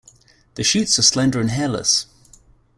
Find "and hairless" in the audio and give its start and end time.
1.39-2.07